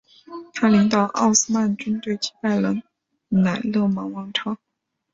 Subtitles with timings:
[0.51, 2.73] 他领导奥斯曼军队击败了
[3.29, 4.57] 尕勒莽王朝。